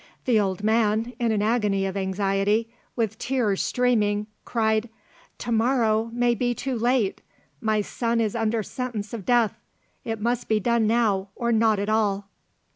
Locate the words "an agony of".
1.31-1.95